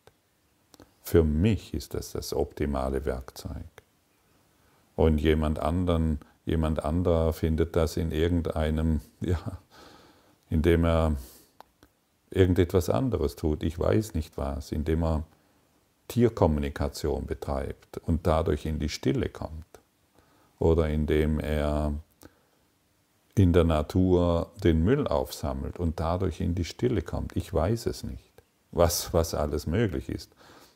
Für 1.01 1.23
mich 1.23 1.73
ist 1.73 1.93
das 1.93 2.11
das 2.11 2.33
optimale 2.33 3.05
Werkzeug. 3.05 3.65
Und 4.95 5.19
jemand 5.19 5.59
anderen, 5.59 6.19
jemand 6.45 6.83
anderer 6.83 7.33
findet 7.33 7.75
das 7.75 7.95
in 7.95 8.11
irgendeinem, 8.11 9.01
ja, 9.21 9.59
indem 10.49 10.83
er 10.83 11.15
irgendetwas 12.31 12.89
anderes 12.89 13.35
tut, 13.35 13.63
ich 13.63 13.79
weiß 13.79 14.13
nicht 14.13 14.37
was, 14.37 14.71
indem 14.71 15.03
er 15.03 15.23
Tierkommunikation 16.09 17.25
betreibt 17.25 17.99
und 17.99 18.27
dadurch 18.27 18.65
in 18.65 18.79
die 18.79 18.89
Stille 18.89 19.29
kommt. 19.29 19.65
Oder 20.59 20.89
indem 20.89 21.39
er 21.39 21.93
in 23.35 23.53
der 23.53 23.63
Natur 23.63 24.51
den 24.61 24.83
Müll 24.83 25.07
aufsammelt 25.07 25.79
und 25.79 26.01
dadurch 26.01 26.41
in 26.41 26.55
die 26.55 26.65
Stille 26.65 27.01
kommt. 27.01 27.37
Ich 27.37 27.53
weiß 27.53 27.85
es 27.85 28.03
nicht, 28.03 28.33
was, 28.71 29.13
was 29.13 29.33
alles 29.33 29.65
möglich 29.65 30.09
ist. 30.09 30.33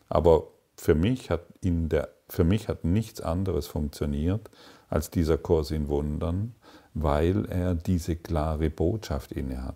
Aber 0.07 0.47
für 0.77 0.95
mich, 0.95 1.29
hat 1.29 1.41
in 1.59 1.89
der, 1.89 2.09
für 2.29 2.45
mich 2.45 2.69
hat 2.69 2.85
nichts 2.85 3.19
anderes 3.19 3.67
funktioniert 3.67 4.49
als 4.89 5.09
dieser 5.09 5.37
Kurs 5.37 5.71
in 5.71 5.89
Wundern, 5.89 6.55
weil 6.93 7.45
er 7.47 7.75
diese 7.75 8.15
klare 8.15 8.69
Botschaft 8.69 9.33
innehat. 9.33 9.75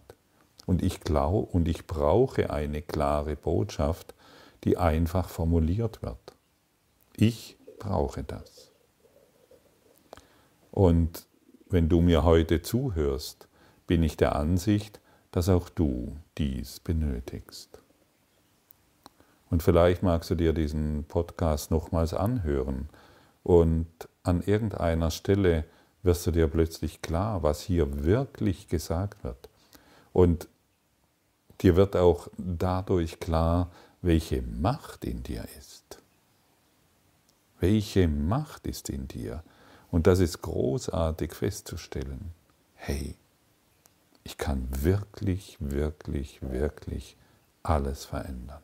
Und 0.65 0.83
ich 0.83 1.01
glaube 1.01 1.47
und 1.51 1.67
ich 1.67 1.87
brauche 1.87 2.51
eine 2.51 2.81
klare 2.81 3.35
Botschaft, 3.35 4.13
die 4.63 4.77
einfach 4.77 5.29
formuliert 5.29 6.01
wird. 6.01 6.35
Ich 7.15 7.57
brauche 7.79 8.23
das. 8.23 8.71
Und 10.71 11.25
wenn 11.69 11.89
du 11.89 12.01
mir 12.01 12.23
heute 12.23 12.61
zuhörst, 12.61 13.47
bin 13.87 14.03
ich 14.03 14.17
der 14.17 14.35
Ansicht, 14.35 14.99
dass 15.31 15.49
auch 15.49 15.69
du 15.69 16.15
dies 16.37 16.79
benötigst. 16.79 17.81
Und 19.49 19.63
vielleicht 19.63 20.03
magst 20.03 20.29
du 20.29 20.35
dir 20.35 20.53
diesen 20.53 21.05
Podcast 21.05 21.71
nochmals 21.71 22.13
anhören 22.13 22.89
und 23.43 23.87
an 24.23 24.41
irgendeiner 24.41 25.09
Stelle 25.09 25.63
wirst 26.03 26.27
du 26.27 26.31
dir 26.31 26.47
plötzlich 26.47 27.01
klar, 27.01 27.43
was 27.43 27.61
hier 27.61 28.03
wirklich 28.03 28.67
gesagt 28.67 29.23
wird. 29.23 29.49
Und 30.11 30.47
dir 31.61 31.75
wird 31.75 31.95
auch 31.95 32.27
dadurch 32.37 33.19
klar, 33.19 33.71
welche 34.01 34.41
Macht 34.41 35.05
in 35.05 35.23
dir 35.23 35.45
ist. 35.57 36.01
Welche 37.59 38.07
Macht 38.07 38.67
ist 38.67 38.89
in 38.89 39.07
dir? 39.07 39.43
Und 39.89 40.07
das 40.07 40.19
ist 40.19 40.41
großartig 40.41 41.33
festzustellen. 41.33 42.33
Hey, 42.75 43.15
ich 44.23 44.37
kann 44.37 44.67
wirklich, 44.83 45.57
wirklich, 45.59 46.41
wirklich 46.41 47.15
alles 47.63 48.05
verändern. 48.05 48.61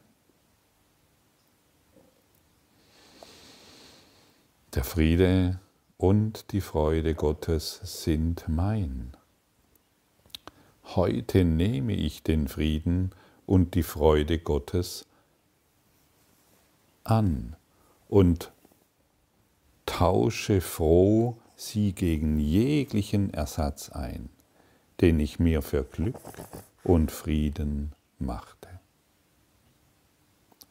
Der 4.75 4.83
Friede 4.83 5.59
und 5.97 6.51
die 6.51 6.61
Freude 6.61 7.15
Gottes 7.15 7.79
sind 7.83 8.45
mein. 8.47 9.15
Heute 10.83 11.45
nehme 11.45 11.93
ich 11.93 12.23
den 12.23 12.47
Frieden 12.47 13.11
und 13.45 13.75
die 13.75 13.83
Freude 13.83 14.39
Gottes 14.39 15.05
an 17.03 17.55
und 18.07 18.51
tausche 19.85 20.61
froh 20.61 21.37
sie 21.55 21.93
gegen 21.93 22.39
jeglichen 22.39 23.33
Ersatz 23.33 23.89
ein, 23.89 24.29
den 25.01 25.19
ich 25.19 25.39
mir 25.39 25.61
für 25.61 25.83
Glück 25.83 26.19
und 26.83 27.11
Frieden 27.11 27.93
machte. 28.19 28.69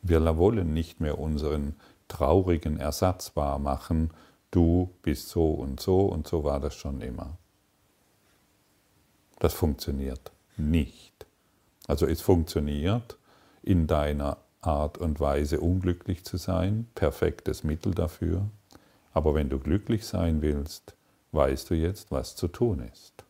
Wir 0.03 0.37
wollen 0.37 0.75
nicht 0.75 1.01
mehr 1.01 1.18
unseren 1.18 1.77
traurigen 2.09 2.79
Ersatz 2.79 3.37
wahr 3.37 3.59
machen, 3.59 4.11
du 4.51 4.90
bist 5.03 5.29
so 5.29 5.51
und 5.53 5.81
so 5.81 6.07
und 6.07 6.27
so 6.27 6.45
war 6.45 6.61
das 6.61 6.75
schon 6.75 7.01
immer. 7.01 7.38
Das 9.38 9.55
funktioniert 9.55 10.33
nicht. 10.57 11.27
Also 11.88 12.07
es 12.07 12.21
funktioniert 12.21 13.16
in 13.62 13.87
deiner 13.87 14.38
Art 14.62 14.96
und 14.96 15.20
Weise 15.20 15.61
unglücklich 15.61 16.25
zu 16.25 16.37
sein, 16.37 16.87
perfektes 16.94 17.64
Mittel 17.64 17.94
dafür. 17.94 18.48
Aber 19.12 19.35
wenn 19.35 19.51
du 19.51 19.59
glücklich 19.59 20.07
sein 20.07 20.40
willst, 20.40 20.94
weißt 21.33 21.68
du 21.70 21.75
jetzt, 21.75 22.11
was 22.11 22.37
zu 22.37 22.48
tun 22.48 22.88
ist. 22.92 23.25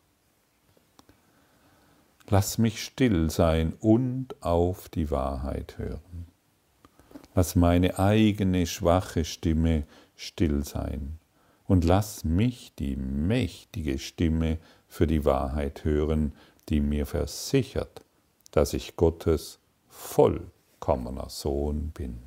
Lass 2.29 2.57
mich 2.57 2.83
still 2.83 3.29
sein 3.29 3.73
und 3.79 4.41
auf 4.41 4.87
die 4.87 5.11
Wahrheit 5.11 5.77
hören. 5.77 6.27
Lass 7.35 7.55
meine 7.55 7.99
eigene 7.99 8.65
schwache 8.65 9.25
Stimme 9.25 9.83
still 10.15 10.63
sein 10.63 11.19
und 11.65 11.83
lass 11.83 12.23
mich 12.23 12.73
die 12.75 12.95
mächtige 12.95 13.97
Stimme 13.97 14.59
für 14.87 15.07
die 15.07 15.25
Wahrheit 15.25 15.83
hören, 15.83 16.33
die 16.69 16.79
mir 16.79 17.05
versichert, 17.05 18.03
dass 18.51 18.73
ich 18.73 18.95
Gottes 18.95 19.59
vollkommener 20.83 21.29
Sohn 21.29 21.91
bin. 21.91 22.19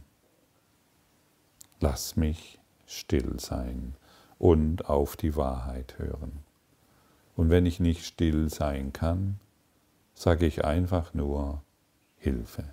Lass 1.81 2.17
mich 2.17 2.59
still 2.87 3.39
sein 3.39 3.95
und 4.39 4.89
auf 4.89 5.17
die 5.17 5.37
Wahrheit 5.37 5.99
hören. 5.99 6.43
Und 7.37 7.51
wenn 7.51 7.67
ich 7.67 7.81
nicht 7.81 8.07
still 8.07 8.49
sein 8.49 8.95
kann, 8.95 9.41
sage 10.15 10.47
ich 10.47 10.65
einfach 10.65 11.13
nur 11.13 11.63
Hilfe. 12.17 12.73